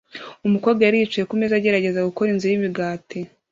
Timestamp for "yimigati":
2.51-3.19